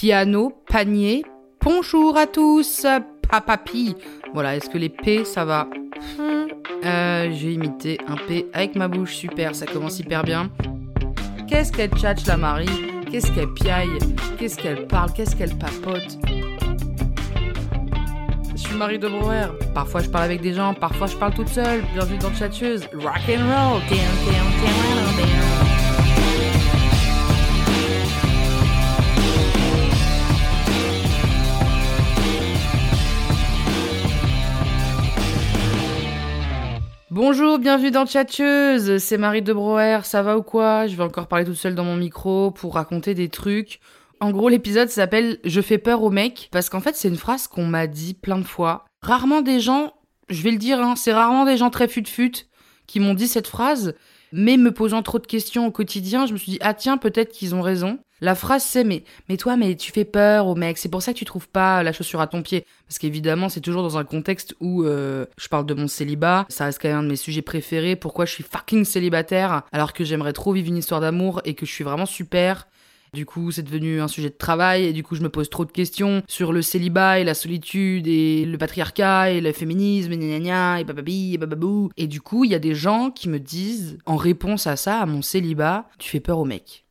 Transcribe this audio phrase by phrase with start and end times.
[0.00, 1.24] Piano, panier,
[1.60, 2.86] bonjour à tous,
[3.28, 3.96] papapi.
[4.32, 5.66] Voilà, est-ce que les P, ça va
[6.84, 10.50] Euh, J'ai imité un P avec ma bouche, super, ça commence hyper bien.
[11.48, 12.68] Qu'est-ce qu'elle tchatche la Marie
[13.10, 13.98] Qu'est-ce qu'elle piaille
[14.38, 16.16] Qu'est-ce qu'elle parle Qu'est-ce qu'elle papote
[18.54, 19.46] Je suis Marie de Brouwer.
[19.74, 21.82] Parfois je parle avec des gens, parfois je parle toute seule.
[21.92, 22.88] Bienvenue dans Chatcheuse.
[22.94, 23.80] Rock and roll.
[37.20, 40.86] Bonjour, bienvenue dans Chatcheuse, c'est Marie de Brouwer, ça va ou quoi?
[40.86, 43.80] Je vais encore parler toute seule dans mon micro pour raconter des trucs.
[44.20, 47.48] En gros, l'épisode s'appelle Je fais peur aux mecs, parce qu'en fait, c'est une phrase
[47.48, 48.84] qu'on m'a dit plein de fois.
[49.02, 49.94] Rarement des gens,
[50.28, 52.46] je vais le dire, hein, c'est rarement des gens très fut-fut
[52.86, 53.96] qui m'ont dit cette phrase,
[54.30, 57.32] mais me posant trop de questions au quotidien, je me suis dit, ah tiens, peut-être
[57.32, 57.98] qu'ils ont raison.
[58.20, 61.12] La phrase c'est mais mais toi mais tu fais peur aux mecs c'est pour ça
[61.12, 62.64] que tu trouves pas la chaussure à ton pied.
[62.86, 66.46] Parce qu'évidemment c'est toujours dans un contexte où euh, je parle de mon célibat.
[66.48, 67.96] Ça reste quand même un de mes sujets préférés.
[67.96, 69.62] Pourquoi je suis fucking célibataire?
[69.72, 72.66] Alors que j'aimerais trop vivre une histoire d'amour et que je suis vraiment super.
[73.14, 75.64] Du coup, c'est devenu un sujet de travail et du coup, je me pose trop
[75.64, 80.18] de questions sur le célibat et la solitude et le patriarcat et le féminisme et
[80.18, 81.90] gna gna et bababi et bababou.
[81.96, 85.00] Et du coup, il y a des gens qui me disent, en réponse à ça,
[85.00, 86.84] à mon célibat, tu fais peur aux mecs.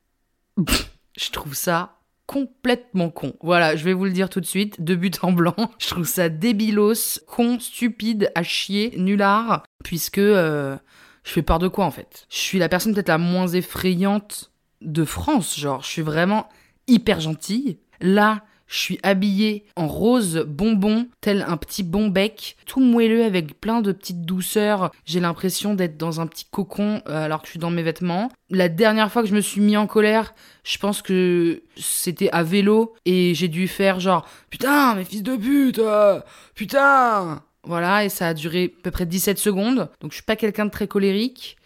[1.18, 3.34] je trouve ça complètement con.
[3.42, 5.56] Voilà, je vais vous le dire tout de suite, de but en blanc.
[5.80, 10.78] Je trouve ça débilos, con, stupide, à chier, nulard, puisque euh,
[11.24, 12.26] je fais peur de quoi en fait?
[12.30, 16.50] Je suis la personne peut-être la moins effrayante de France, genre je suis vraiment
[16.88, 17.80] hyper gentille.
[18.02, 23.60] Là, je suis habillée en rose bonbon, tel un petit bon bec, tout moelleux avec
[23.60, 24.92] plein de petites douceurs.
[25.06, 28.30] J'ai l'impression d'être dans un petit cocon euh, alors que je suis dans mes vêtements.
[28.50, 30.34] La dernière fois que je me suis mis en colère,
[30.64, 35.36] je pense que c'était à vélo et j'ai dû faire genre putain, mes fils de
[35.36, 36.20] pute, euh,
[36.54, 37.44] putain.
[37.64, 39.90] Voilà, et ça a duré à peu près 17 secondes.
[40.00, 41.58] Donc je suis pas quelqu'un de très colérique.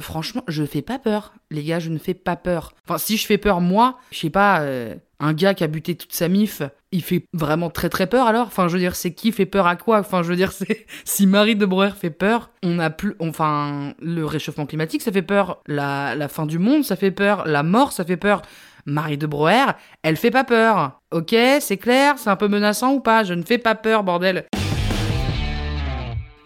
[0.00, 1.34] Franchement, je fais pas peur.
[1.50, 2.74] Les gars, je ne fais pas peur.
[2.84, 5.94] Enfin, si je fais peur, moi, je sais pas, euh, un gars qui a buté
[5.94, 6.62] toute sa mif,
[6.92, 8.46] il fait vraiment très très peur alors?
[8.46, 9.98] Enfin, je veux dire, c'est qui fait peur à quoi?
[9.98, 13.14] Enfin, je veux dire, c'est si Marie de Breuer fait peur, on a plus.
[13.18, 15.60] Enfin, le réchauffement climatique, ça fait peur.
[15.66, 17.46] La, fin du monde, ça fait peur.
[17.46, 18.42] La mort, ça fait peur.
[18.88, 19.72] Marie de Breuer,
[20.02, 21.00] elle fait pas peur.
[21.10, 22.14] Ok, c'est clair?
[22.18, 23.24] C'est un peu menaçant ou pas?
[23.24, 24.46] Je ne fais pas peur, bordel.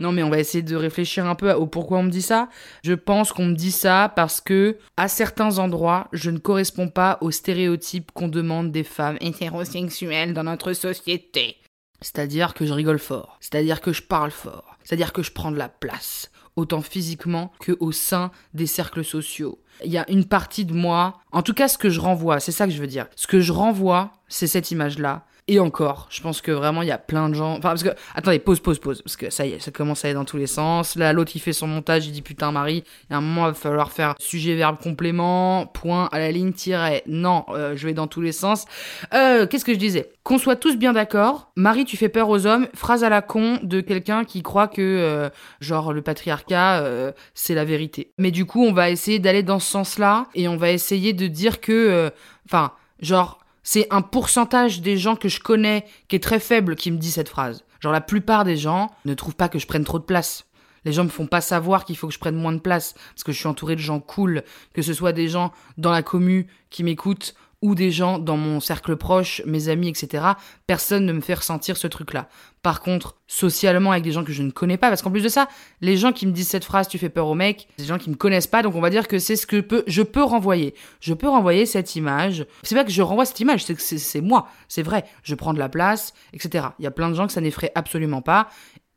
[0.00, 2.48] Non, mais on va essayer de réfléchir un peu au pourquoi on me dit ça.
[2.82, 7.18] Je pense qu'on me dit ça parce que, à certains endroits, je ne corresponds pas
[7.20, 11.56] aux stéréotypes qu'on demande des femmes hétérosexuelles dans notre société.
[12.00, 15.58] C'est-à-dire que je rigole fort, c'est-à-dire que je parle fort, c'est-à-dire que je prends de
[15.58, 19.62] la place, autant physiquement que au sein des cercles sociaux.
[19.84, 22.52] Il y a une partie de moi, en tout cas ce que je renvoie, c'est
[22.52, 23.06] ça que je veux dire.
[23.16, 25.26] Ce que je renvoie, c'est cette image-là.
[25.50, 27.54] Et encore, je pense que vraiment il y a plein de gens.
[27.54, 27.88] Enfin, parce que.
[28.14, 29.02] Attendez, pause, pause, pause.
[29.02, 30.94] Parce que ça y est, ça commence à aller dans tous les sens.
[30.94, 33.46] Là, l'autre il fait son montage, il dit putain, Marie, il y a un moment,
[33.46, 37.02] il va falloir faire sujet, verbe, complément, point, à la ligne, tiret.
[37.08, 38.64] Non, euh, je vais dans tous les sens.
[39.12, 40.12] Euh, qu'est-ce que je disais?
[40.22, 41.50] Qu'on soit tous bien d'accord.
[41.56, 42.68] Marie, tu fais peur aux hommes.
[42.76, 47.64] Phrase à la con de quelqu'un qui croit que, euh, genre, le patriarcat, c'est la
[47.64, 48.12] vérité.
[48.18, 51.26] Mais du coup, on va essayer d'aller dans ce sens-là et on va essayer de
[51.26, 52.12] dire que.
[52.46, 53.40] Enfin, genre
[53.72, 57.12] c'est un pourcentage des gens que je connais qui est très faible qui me dit
[57.12, 57.62] cette phrase.
[57.78, 60.46] Genre la plupart des gens ne trouvent pas que je prenne trop de place.
[60.84, 63.22] Les gens me font pas savoir qu'il faut que je prenne moins de place parce
[63.22, 64.42] que je suis entouré de gens cool,
[64.74, 68.58] que ce soit des gens dans la commu qui m'écoutent ou des gens dans mon
[68.60, 70.24] cercle proche, mes amis, etc.
[70.66, 72.28] Personne ne me fait ressentir ce truc-là.
[72.62, 75.28] Par contre, socialement avec des gens que je ne connais pas, parce qu'en plus de
[75.28, 75.48] ça,
[75.80, 77.98] les gens qui me disent cette phrase, tu fais peur aux mecs, c'est des gens
[77.98, 80.22] qui me connaissent pas, donc on va dire que c'est ce que peut, je peux
[80.22, 80.74] renvoyer.
[81.00, 82.46] Je peux renvoyer cette image.
[82.62, 85.04] C'est pas que je renvoie cette image, c'est que c'est moi, c'est vrai.
[85.22, 86.68] Je prends de la place, etc.
[86.78, 88.48] Il y a plein de gens que ça n'effraie absolument pas.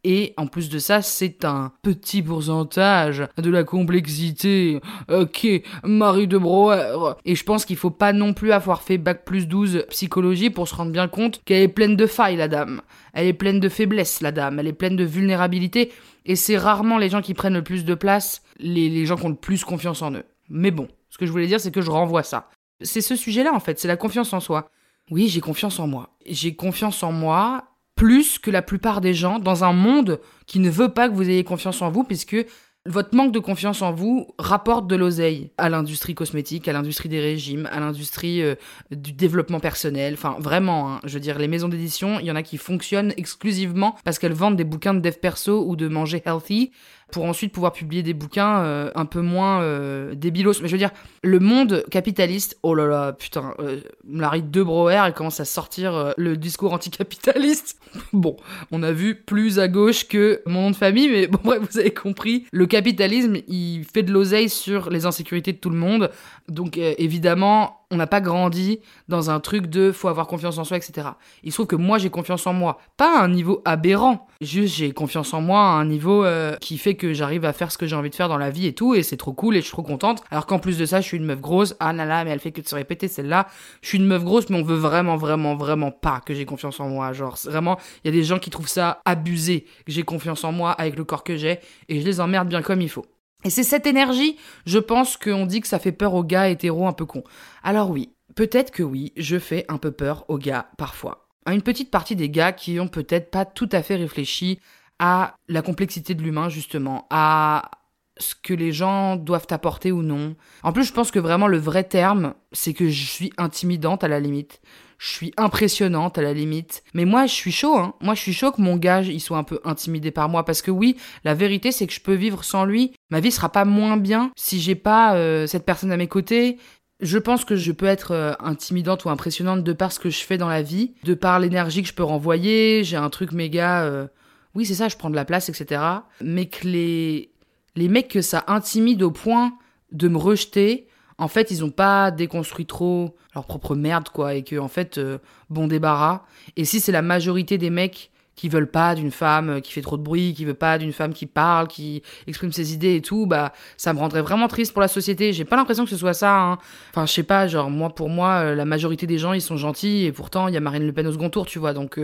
[0.03, 4.81] Et en plus de ça, c'est un petit pourcentage de la complexité.
[5.09, 5.47] Ok,
[5.83, 7.13] Marie de Brouwer.
[7.23, 10.67] Et je pense qu'il faut pas non plus avoir fait bac plus 12 psychologie pour
[10.67, 12.81] se rendre bien compte qu'elle est pleine de failles, la dame.
[13.13, 14.59] Elle est pleine de faiblesses, la dame.
[14.59, 15.93] Elle est pleine de vulnérabilité.
[16.25, 19.25] Et c'est rarement les gens qui prennent le plus de place, les, les gens qui
[19.25, 20.25] ont le plus confiance en eux.
[20.49, 22.49] Mais bon, ce que je voulais dire, c'est que je renvoie ça.
[22.81, 24.69] C'est ce sujet-là, en fait, c'est la confiance en soi.
[25.11, 26.09] Oui, j'ai confiance en moi.
[26.25, 27.65] J'ai confiance en moi
[27.95, 31.29] plus que la plupart des gens dans un monde qui ne veut pas que vous
[31.29, 32.37] ayez confiance en vous, puisque
[32.85, 37.21] votre manque de confiance en vous rapporte de l'oseille à l'industrie cosmétique, à l'industrie des
[37.21, 38.55] régimes, à l'industrie euh,
[38.91, 40.15] du développement personnel.
[40.15, 40.99] Enfin, vraiment, hein.
[41.05, 44.33] je veux dire, les maisons d'édition, il y en a qui fonctionnent exclusivement parce qu'elles
[44.33, 46.71] vendent des bouquins de dev perso ou de manger healthy
[47.13, 50.59] pour ensuite pouvoir publier des bouquins euh, un peu moins euh, débilos.
[50.61, 50.89] Mais je veux dire,
[51.21, 53.79] le monde capitaliste, oh là là, putain, euh,
[54.09, 57.79] Larry de elle commence à sortir le discours anticapitaliste.
[58.13, 58.35] bon,
[58.71, 61.77] on a vu plus à gauche que mon nom de famille, mais bon, bref, vous
[61.77, 62.45] avez compris.
[62.51, 66.09] Le capitalisme, il fait de l'oseille sur les insécurités de tout le monde.
[66.49, 70.77] Donc, évidemment, on n'a pas grandi dans un truc de faut avoir confiance en soi,
[70.77, 71.09] etc.
[71.43, 74.75] Il se trouve que moi j'ai confiance en moi, pas à un niveau aberrant, juste
[74.75, 77.77] j'ai confiance en moi à un niveau euh, qui fait que j'arrive à faire ce
[77.77, 79.59] que j'ai envie de faire dans la vie et tout, et c'est trop cool et
[79.59, 80.23] je suis trop contente.
[80.31, 82.51] Alors qu'en plus de ça, je suis une meuf grosse, ah là mais elle fait
[82.51, 83.47] que de se répéter celle-là.
[83.81, 86.79] Je suis une meuf grosse, mais on veut vraiment, vraiment, vraiment pas que j'ai confiance
[86.79, 87.13] en moi.
[87.13, 90.51] Genre, vraiment, il y a des gens qui trouvent ça abusé, que j'ai confiance en
[90.51, 91.59] moi avec le corps que j'ai,
[91.89, 93.05] et je les emmerde bien comme il faut.
[93.43, 96.87] Et c'est cette énergie, je pense qu'on dit que ça fait peur aux gars hétéros
[96.87, 97.23] un peu cons.
[97.63, 101.27] Alors oui, peut-être que oui, je fais un peu peur aux gars parfois.
[101.45, 104.59] À une petite partie des gars qui ont peut-être pas tout à fait réfléchi
[104.99, 107.69] à la complexité de l'humain justement, à
[108.17, 110.35] ce que les gens doivent apporter ou non.
[110.61, 114.07] En plus, je pense que vraiment le vrai terme, c'est que je suis intimidante à
[114.07, 114.61] la limite
[115.03, 116.81] je suis impressionnante à la limite.
[116.93, 117.93] Mais moi, je suis chaud, hein.
[117.99, 120.45] Moi, je suis chaud que mon gars, il soit un peu intimidé par moi.
[120.45, 120.95] Parce que oui,
[121.25, 122.93] la vérité, c'est que je peux vivre sans lui.
[123.09, 126.57] Ma vie sera pas moins bien si j'ai pas euh, cette personne à mes côtés.
[127.01, 130.23] Je pense que je peux être euh, intimidante ou impressionnante de par ce que je
[130.23, 132.85] fais dans la vie, de par l'énergie que je peux renvoyer.
[132.85, 133.83] J'ai un truc méga.
[133.83, 134.07] Euh,
[134.55, 135.81] oui, c'est ça, je prends de la place, etc.
[136.21, 137.29] Mais que les,
[137.75, 139.51] les mecs que ça intimide au point
[139.91, 140.87] de me rejeter,
[141.17, 144.97] en fait, ils ont pas déconstruit trop leur propre merde, quoi, et que, en fait,
[144.97, 145.17] euh,
[145.49, 146.23] bon débarras.
[146.57, 149.81] Et si c'est la majorité des mecs qui veulent pas d'une femme euh, qui fait
[149.81, 153.01] trop de bruit, qui veut pas d'une femme qui parle, qui exprime ses idées et
[153.01, 155.33] tout, bah, ça me rendrait vraiment triste pour la société.
[155.33, 156.57] J'ai pas l'impression que ce soit ça, hein.
[156.89, 159.57] Enfin, je sais pas, genre, moi, pour moi, euh, la majorité des gens, ils sont
[159.57, 161.99] gentils, et pourtant, il y a Marine Le Pen au second tour, tu vois, donc,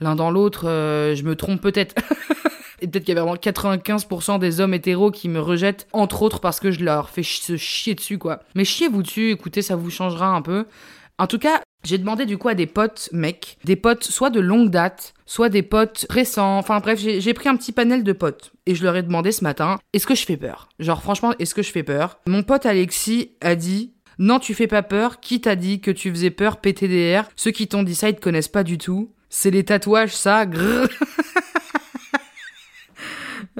[0.00, 1.94] l'un dans l'autre, je me trompe peut-être.
[2.80, 6.40] Et peut-être qu'il y a vraiment 95% des hommes hétéros qui me rejettent, entre autres
[6.40, 8.40] parce que je leur fais se chier dessus, quoi.
[8.54, 10.66] Mais chiez-vous dessus, écoutez, ça vous changera un peu.
[11.18, 14.40] En tout cas, j'ai demandé du coup à des potes mecs, des potes soit de
[14.40, 18.52] longue date, soit des potes récents, enfin bref, j'ai pris un petit panel de potes.
[18.66, 20.68] Et je leur ai demandé ce matin, est-ce que je fais peur?
[20.78, 22.20] Genre franchement, est-ce que je fais peur?
[22.26, 26.10] Mon pote Alexis a dit, non tu fais pas peur, qui t'a dit que tu
[26.10, 26.58] faisais peur?
[26.58, 29.12] PTDR Ceux qui t'ont dit ça, ils te connaissent pas du tout.
[29.30, 30.88] C'est les tatouages, ça, grrr.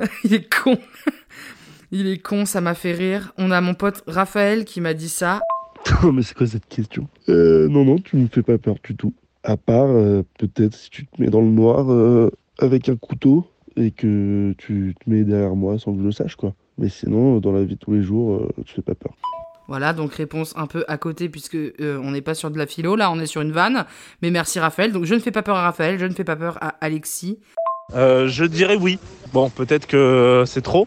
[0.25, 0.79] il est con.
[1.91, 3.33] il est con, ça m'a fait rire.
[3.39, 5.41] On a mon pote Raphaël qui m'a dit ça.
[6.03, 7.09] Oh, mais c'est quoi cette question?
[7.29, 9.15] Euh, Non, non, tu me fais pas peur du tout.
[9.45, 13.47] À part, euh, peut-être si tu te mets dans le noir euh, avec un couteau
[13.77, 16.53] et que tu te mets derrière moi sans que je le sache, quoi.
[16.77, 19.15] Mais sinon, dans la vie de tous les jours, tu fais pas peur.
[19.69, 22.97] Voilà, donc réponse un peu à côté puisque on n'est pas sur de la philo,
[22.97, 23.85] là on est sur une vanne.
[24.23, 24.93] Mais merci Raphaël.
[24.93, 27.39] Donc je ne fais pas peur à Raphaël, je ne fais pas peur à Alexis.
[27.95, 28.99] Euh, je dirais oui.
[29.33, 30.87] Bon, peut-être que c'est trop.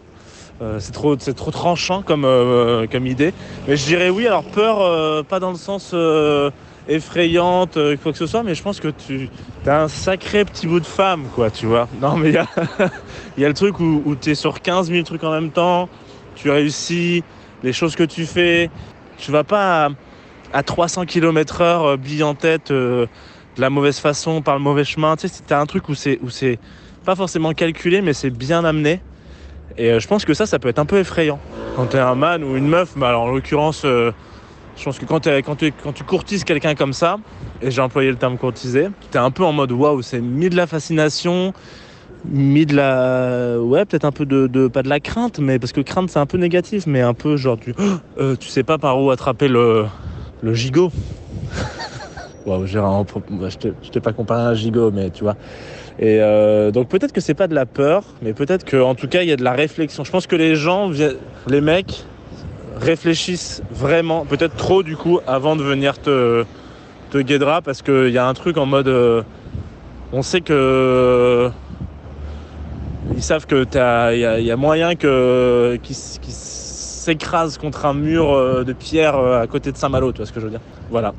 [0.61, 3.33] Euh, c'est trop, trop tranchant comme, euh, comme idée.
[3.67, 4.27] Mais je dirais oui.
[4.27, 5.95] Alors peur, pas dans le sens
[6.87, 9.29] effrayante, quoi que ce soit, mais je pense que tu
[9.65, 11.87] as un sacré petit bout de femme, quoi, tu vois.
[12.01, 12.47] Non, mais il y a,
[13.37, 15.89] y a le truc où, où tu es sur 15 000 trucs en même temps,
[16.35, 17.23] tu réussis,
[17.63, 18.69] les choses que tu fais,
[19.17, 19.89] tu vas pas à,
[20.53, 23.07] à 300 km heure, bille en tête, de
[23.57, 25.15] la mauvaise façon, par le mauvais chemin.
[25.15, 26.59] Tu sais, as un truc où c'est, où c'est,
[27.03, 29.01] pas forcément calculé, mais c'est bien amené.
[29.77, 31.39] Et euh, je pense que ça, ça peut être un peu effrayant.
[31.75, 34.11] Quand tu es un man ou une meuf, bah alors en l'occurrence, euh,
[34.77, 37.17] je pense que quand, quand, quand tu courtises quelqu'un comme ça,
[37.61, 40.49] et j'ai employé le terme courtiser, tu es un peu en mode waouh, c'est mis
[40.49, 41.53] de la fascination,
[42.25, 43.57] mis de la.
[43.59, 46.25] Ouais, peut-être un peu de, Pas de la crainte, mais parce que crainte c'est un
[46.25, 47.73] peu négatif, mais un peu genre tu,
[48.19, 49.85] euh, tu sais pas par où attraper le,
[50.41, 50.91] le gigot.
[52.45, 55.35] Waouh, j'ai je t'ai pas comparé à un gigot, mais tu vois.
[56.01, 59.21] Et euh, donc peut-être que c'est pas de la peur, mais peut-être qu'en tout cas
[59.21, 60.03] il y a de la réflexion.
[60.03, 60.91] Je pense que les gens,
[61.47, 62.03] les mecs,
[62.75, 66.43] réfléchissent vraiment, peut-être trop du coup, avant de venir te,
[67.11, 69.21] te guédra, parce qu'il y a un truc en mode, euh,
[70.11, 71.51] on sait que
[73.15, 73.67] ils savent que
[74.13, 79.71] il y, a moyen que qu'ils s'écrasent contre un mur euh, de pierre à côté
[79.71, 80.61] de Saint-Malo, tu vois ce que je veux dire?
[80.89, 81.13] Voilà.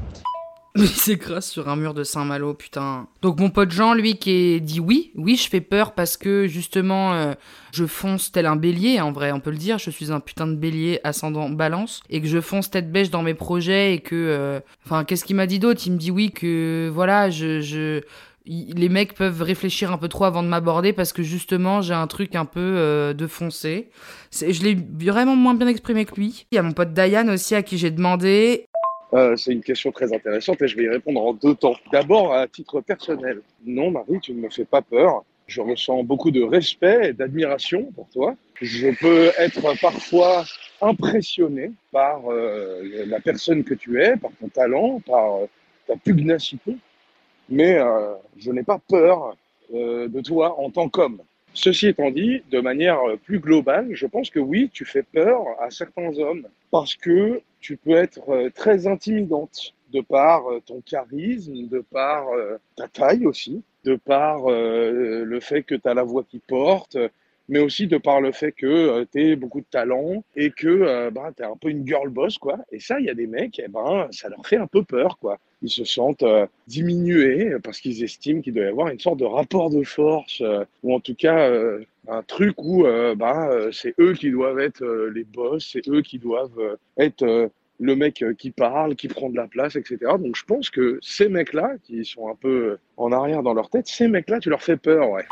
[0.77, 3.07] Il s'écrase sur un mur de Saint-Malo, putain.
[3.21, 7.13] Donc mon pote Jean, lui, qui dit oui, oui, je fais peur parce que justement,
[7.13, 7.35] euh,
[7.73, 9.79] je fonce tel un bélier, en vrai, on peut le dire.
[9.79, 13.23] Je suis un putain de bélier ascendant balance et que je fonce tête bêche dans
[13.23, 15.83] mes projets et que, euh, enfin, qu'est-ce qu'il m'a dit d'autre?
[15.85, 18.01] Il me dit oui que, voilà, je, je,
[18.47, 22.07] les mecs peuvent réfléchir un peu trop avant de m'aborder parce que justement j'ai un
[22.07, 23.91] truc un peu euh, de foncé.
[24.33, 26.47] Je l'ai vraiment moins bien exprimé que lui.
[26.51, 28.67] Il y a mon pote Diane aussi à qui j'ai demandé
[29.15, 31.77] euh, c'est une question très intéressante et je vais y répondre en deux temps.
[31.93, 33.43] D'abord, à titre personnel.
[33.65, 35.25] Non, Marie, tu ne me fais pas peur.
[35.47, 38.35] Je ressens beaucoup de respect et d'admiration pour toi.
[38.61, 40.45] Je peux être parfois
[40.81, 45.47] impressionné par euh, la personne que tu es, par ton talent, par euh,
[45.87, 46.77] ta pugnacité,
[47.49, 49.37] mais euh, je n'ai pas peur
[49.73, 51.23] de toi en tant qu'homme.
[51.55, 55.71] Ceci étant dit, de manière plus globale, je pense que oui, tu fais peur à
[55.71, 61.69] certains hommes parce que tu peux être euh, très intimidante de par euh, ton charisme,
[61.69, 66.23] de par euh, ta taille aussi, de par le fait que tu as la voix
[66.23, 66.97] qui porte,
[67.49, 71.33] mais aussi de par le fait que tu as beaucoup de talent et que ben,
[71.37, 72.39] tu es un peu une girl boss.
[72.39, 72.59] quoi.
[72.71, 75.19] Et ça, il y a des mecs, eh ben, ça leur fait un peu peur.
[75.19, 75.39] quoi.
[75.63, 76.25] Ils se sentent
[76.67, 80.43] diminués parce qu'ils estiment qu'il doit y avoir une sorte de rapport de force,
[80.83, 81.51] ou en tout cas
[82.09, 84.85] un truc où ben, c'est eux qui doivent être
[85.15, 89.49] les boss, c'est eux qui doivent être le mec qui parle, qui prend de la
[89.49, 89.99] place, etc.
[90.19, 93.89] Donc je pense que ces mecs-là, qui sont un peu en arrière dans leur tête,
[93.89, 95.25] ces mecs-là, tu leur fais peur, ouais.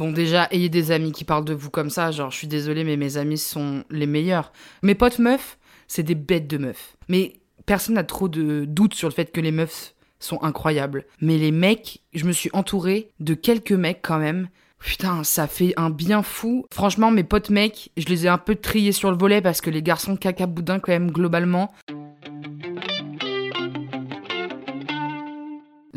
[0.00, 2.10] Bon, déjà, ayez des amis qui parlent de vous comme ça.
[2.10, 4.50] Genre, je suis désolée, mais mes amis sont les meilleurs.
[4.82, 6.96] Mes potes meufs, c'est des bêtes de meufs.
[7.08, 7.34] Mais
[7.66, 11.04] personne n'a trop de doutes sur le fait que les meufs sont incroyables.
[11.20, 15.74] Mais les mecs, je me suis entourée de quelques mecs quand même Putain, ça fait
[15.76, 16.64] un bien fou.
[16.72, 19.68] Franchement, mes potes mecs, je les ai un peu triés sur le volet parce que
[19.68, 21.70] les garçons caca boudin quand même globalement.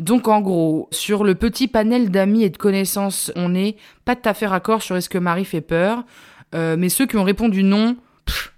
[0.04, 4.28] Donc en gros, sur le petit panel d'amis et de connaissances, on est pas tout
[4.28, 6.04] à fait raccord sur est-ce que Marie fait peur.
[6.54, 7.96] Euh, mais ceux qui ont répondu non,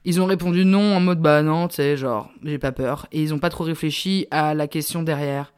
[0.04, 3.06] ils ont répondu non en mode bah non, tu sais, genre j'ai pas peur.
[3.12, 5.52] Et ils ont pas trop réfléchi à la question derrière.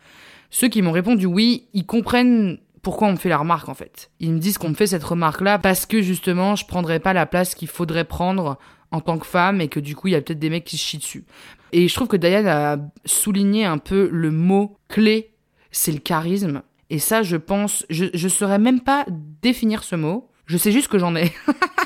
[0.50, 4.10] Ceux qui m'ont répondu oui, ils comprennent pourquoi on me fait la remarque en fait.
[4.20, 7.14] Ils me disent qu'on me fait cette remarque là parce que justement je prendrais pas
[7.14, 8.58] la place qu'il faudrait prendre
[8.90, 10.76] en tant que femme et que du coup il y a peut-être des mecs qui
[10.76, 11.24] se chient dessus.
[11.72, 12.76] Et je trouve que Diane a
[13.06, 15.32] souligné un peu le mot clé,
[15.70, 16.62] c'est le charisme.
[16.90, 19.04] Et ça je pense, je, je saurais même pas
[19.42, 21.32] définir ce mot, je sais juste que j'en ai.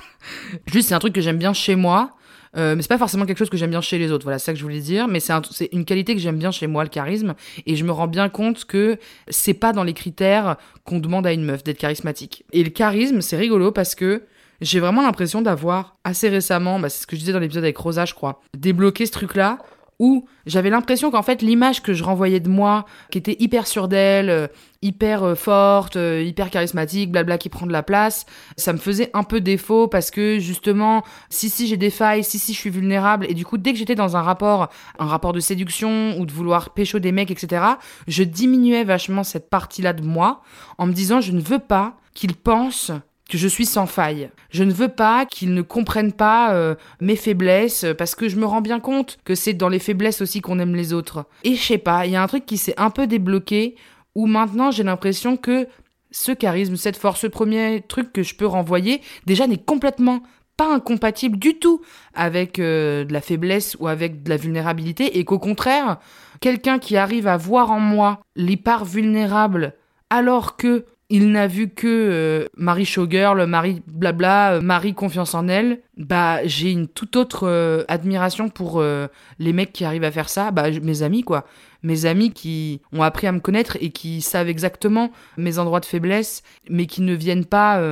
[0.67, 2.17] juste c'est un truc que j'aime bien chez moi.
[2.57, 4.25] Euh, mais c'est pas forcément quelque chose que j'aime bien chez les autres.
[4.25, 5.09] Voilà, c'est ça que je voulais dire.
[5.09, 7.35] Mais c'est une qualité que j'aime bien chez moi, le charisme.
[7.67, 8.99] Et je me rends bien compte que
[9.29, 12.45] c'est pas dans les critères qu'on demande à une meuf d'être charismatique.
[12.53, 14.23] Et le charisme, c'est rigolo parce que
[14.61, 17.77] j'ai vraiment l'impression d'avoir assez récemment, bah, c'est ce que je disais dans l'épisode avec
[17.77, 19.59] Rosa, je crois, débloqué ce truc-là
[20.03, 23.87] où j'avais l'impression qu'en fait l'image que je renvoyais de moi, qui était hyper sûre
[23.87, 24.49] d'elle, euh,
[24.83, 29.11] hyper euh, forte, euh, hyper charismatique, blabla qui prend de la place, ça me faisait
[29.15, 32.69] un peu défaut parce que justement, si si j'ai des failles, si si je suis
[32.69, 36.27] vulnérable, et du coup dès que j'étais dans un rapport, un rapport de séduction ou
[36.27, 37.65] de vouloir pécho des mecs, etc.,
[38.09, 40.43] je diminuais vachement cette partie-là de moi
[40.79, 42.91] en me disant je ne veux pas qu'ils pensent
[43.39, 44.31] je suis sans faille.
[44.51, 48.47] Je ne veux pas qu'ils ne comprennent pas euh, mes faiblesses parce que je me
[48.47, 51.27] rends bien compte que c'est dans les faiblesses aussi qu'on aime les autres.
[51.45, 53.77] Et je sais pas, il y a un truc qui s'est un peu débloqué
[54.15, 55.67] où maintenant j'ai l'impression que
[56.11, 60.23] ce charisme, cette force, ce premier truc que je peux renvoyer, déjà n'est complètement
[60.57, 61.81] pas incompatible du tout
[62.15, 65.99] avec euh, de la faiblesse ou avec de la vulnérabilité et qu'au contraire,
[66.41, 69.75] quelqu'un qui arrive à voir en moi les parts vulnérables
[70.11, 75.47] alors que il n'a vu que euh, Marie Showgirl, Marie blabla, euh, Marie confiance en
[75.47, 80.31] elle, bah j'ai une toute autre euh, admiration pour les mecs qui arrivent à faire
[80.31, 81.45] ça, bah mes amis quoi.
[81.83, 85.85] Mes amis qui ont appris à me connaître et qui savent exactement mes endroits de
[85.85, 87.83] faiblesse, mais qui ne viennent pas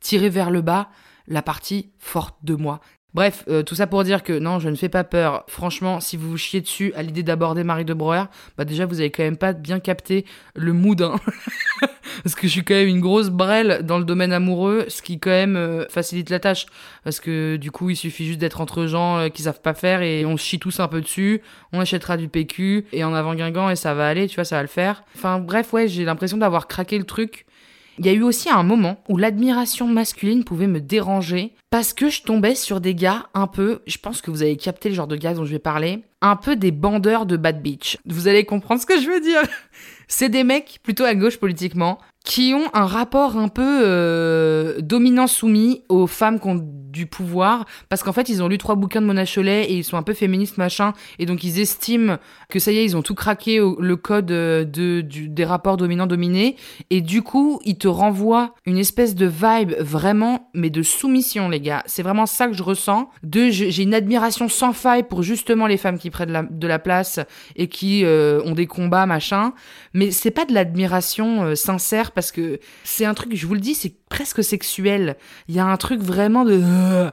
[0.00, 0.88] tirer vers le bas
[1.28, 2.80] la partie forte de moi.
[3.14, 5.44] Bref, euh, tout ça pour dire que non, je ne fais pas peur.
[5.46, 8.24] Franchement, si vous vous chiez dessus à l'idée d'aborder Marie de Breuer,
[8.58, 10.24] bah déjà vous avez quand même pas bien capté
[10.56, 11.14] le mood, hein.
[12.24, 15.20] parce que je suis quand même une grosse brêle dans le domaine amoureux, ce qui
[15.20, 16.66] quand même euh, facilite la tâche,
[17.04, 20.02] parce que du coup il suffit juste d'être entre gens euh, qui savent pas faire
[20.02, 21.40] et on chie tous un peu dessus,
[21.72, 24.56] on achètera du PQ et en avant Guingamp et ça va aller, tu vois, ça
[24.56, 25.04] va le faire.
[25.14, 27.46] Enfin bref, ouais, j'ai l'impression d'avoir craqué le truc
[27.98, 32.08] il y a eu aussi un moment où l'admiration masculine pouvait me déranger parce que
[32.08, 35.06] je tombais sur des gars un peu, je pense que vous avez capté le genre
[35.06, 37.98] de gars dont je vais parler, un peu des bandeurs de bad bitch.
[38.06, 39.42] Vous allez comprendre ce que je veux dire.
[40.08, 45.82] C'est des mecs plutôt à gauche politiquement qui ont un rapport un peu euh, dominant-soumis
[45.90, 46.58] aux femmes qui ont
[46.94, 49.84] du pouvoir, parce qu'en fait, ils ont lu trois bouquins de Mona Chollet et ils
[49.84, 52.16] sont un peu féministes, machin, et donc ils estiment
[52.48, 55.76] que ça y est, ils ont tout craqué au, le code euh, de, des rapports
[55.76, 56.56] dominants-dominés,
[56.88, 61.60] et du coup, ils te renvoient une espèce de vibe vraiment, mais de soumission, les
[61.60, 61.82] gars.
[61.86, 63.10] C'est vraiment ça que je ressens.
[63.22, 66.66] De, j'ai une admiration sans faille pour justement les femmes qui prennent de la, de
[66.66, 67.20] la place
[67.56, 69.52] et qui euh, ont des combats, machin,
[69.92, 73.60] mais c'est pas de l'admiration euh, sincère parce que c'est un truc, je vous le
[73.60, 75.16] dis, c'est presque sexuel.
[75.48, 77.10] Il y a un truc vraiment de...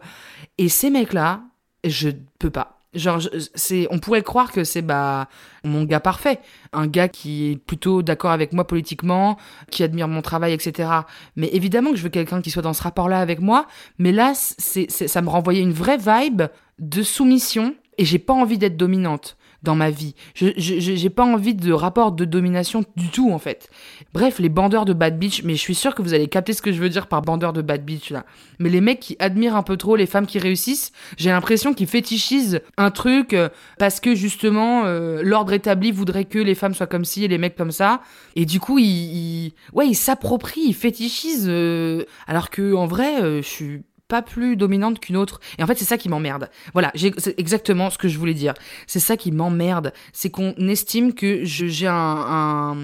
[0.58, 1.42] Et ces mecs-là,
[1.84, 2.82] je peux pas.
[2.94, 3.22] Genre,
[3.56, 5.30] c'est, on pourrait croire que c'est bah
[5.64, 6.40] mon gars parfait,
[6.74, 9.38] un gars qui est plutôt d'accord avec moi politiquement,
[9.72, 10.90] qui admire mon travail, etc.
[11.38, 13.66] Mais évidemment que je veux quelqu'un qui soit dans ce rapport-là avec moi.
[13.98, 16.44] Mais là, c'est, ça me renvoyait une vraie vibe
[16.80, 20.16] de soumission et j'ai pas envie d'être dominante dans ma vie.
[20.34, 23.70] Je j'ai pas envie de rapport de domination du tout en fait.
[24.12, 26.64] Bref, les bandeurs de bad bitch, mais je suis sûr que vous allez capter ce
[26.64, 28.26] que je veux dire par bandeurs de bad bitch là.
[28.58, 31.86] Mais les mecs qui admirent un peu trop les femmes qui réussissent, j'ai l'impression qu'ils
[31.86, 36.88] fétichisent un truc euh, parce que justement euh, l'ordre établi voudrait que les femmes soient
[36.88, 38.02] comme ci et les mecs comme ça.
[38.36, 41.46] Et du coup, ils, ouais, ils s'approprient, ils fétichisent.
[41.48, 45.40] Euh, alors que en vrai, je suis pas plus dominante qu'une autre.
[45.58, 46.50] Et en fait, c'est ça qui m'emmerde.
[46.74, 48.54] Voilà, c'est exactement ce que je voulais dire.
[48.86, 49.94] C'est ça qui m'emmerde.
[50.12, 52.76] C'est qu'on estime que j'ai un,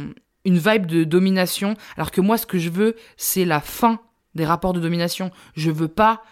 [0.46, 4.00] une vibe de domination, alors que moi, ce que je veux, c'est la fin
[4.36, 5.32] des rapports de domination.
[5.58, 6.24] Je veux pas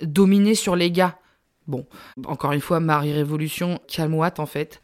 [0.00, 1.18] dominer sur les gars.
[1.66, 1.84] Bon,
[2.26, 4.82] encore une fois, Marie Révolution, calme en fait.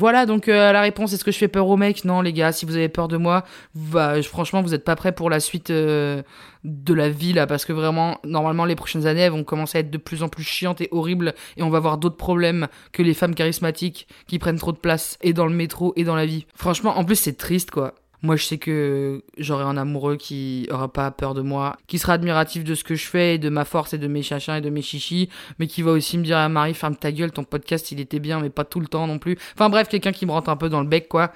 [0.00, 2.52] Voilà, donc euh, la réponse, est-ce que je fais peur aux mecs Non, les gars,
[2.52, 5.68] si vous avez peur de moi, bah, franchement, vous n'êtes pas prêts pour la suite
[5.68, 6.22] euh,
[6.64, 9.82] de la vie, là, parce que vraiment, normalement, les prochaines années, elles vont commencer à
[9.82, 13.02] être de plus en plus chiantes et horribles, et on va avoir d'autres problèmes que
[13.02, 16.24] les femmes charismatiques qui prennent trop de place, et dans le métro, et dans la
[16.24, 16.46] vie.
[16.54, 17.92] Franchement, en plus, c'est triste, quoi.
[18.22, 22.12] Moi, je sais que j'aurai un amoureux qui aura pas peur de moi, qui sera
[22.14, 24.60] admiratif de ce que je fais, et de ma force et de mes chachins et
[24.60, 27.44] de mes chichis, mais qui va aussi me dire à Marie, ferme ta gueule, ton
[27.44, 29.38] podcast il était bien, mais pas tout le temps non plus.
[29.54, 31.32] Enfin bref, quelqu'un qui me rentre un peu dans le bec, quoi.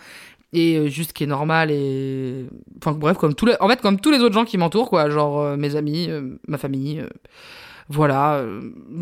[0.53, 2.47] Et euh, juste qui est normal et.
[2.79, 3.55] Enfin bref, comme tous les.
[3.61, 5.11] En fait, comme tous les autres gens qui m'entourent, quoi.
[5.11, 7.05] Genre euh, mes amis, euh, ma famille.
[7.89, 8.43] Voilà,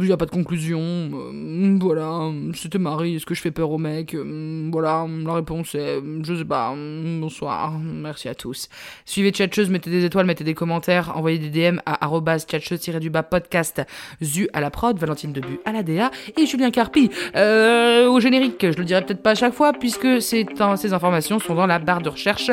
[0.01, 0.81] il n'y a pas de conclusion.
[0.81, 5.75] Euh, voilà, c'était Marie, est-ce que je fais peur au mec euh, Voilà, la réponse
[5.77, 6.75] est je sais pas.
[6.75, 8.69] Bonsoir, merci à tous.
[9.05, 13.83] Suivez Tchatcheuse, mettez des étoiles, mettez des commentaires, envoyez des DM à tchatcheuse-du-bas podcast,
[14.21, 18.67] Zu à la prod, Valentine Debu à la DA et Julien Carpi euh, au générique.
[18.69, 20.47] Je le dirai peut-être pas à chaque fois puisque ces
[20.93, 22.51] informations sont dans la barre de recherche.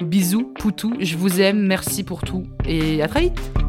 [0.00, 3.59] Bisous, poutou, je vous aime, merci pour tout et à très vite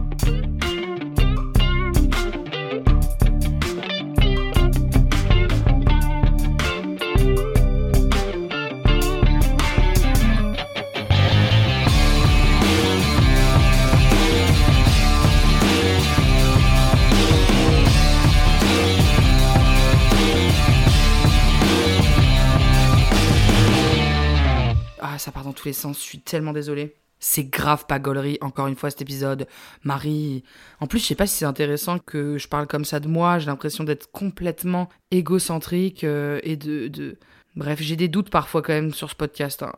[25.74, 26.96] je suis tellement désolée.
[27.20, 29.48] C'est grave pas gaulerie, encore une fois, cet épisode.
[29.84, 30.44] Marie.
[30.80, 33.38] En plus, je sais pas si c'est intéressant que je parle comme ça de moi.
[33.38, 37.18] J'ai l'impression d'être complètement égocentrique euh, et de, de.
[37.56, 39.62] Bref, j'ai des doutes parfois quand même sur ce podcast.
[39.62, 39.74] Hein.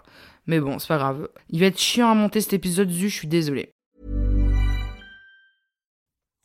[0.47, 1.27] Mais bon, c'est pas grave.
[1.49, 3.71] Il va être chiant à monter cet épisode, Zu, je suis désolée.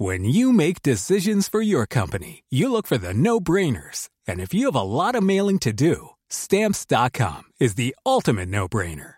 [0.00, 4.08] When you make decisions for your company, you look for the no-brainers.
[4.28, 9.17] And if you have a lot of mailing to do, Stamps.com is the ultimate no-brainer.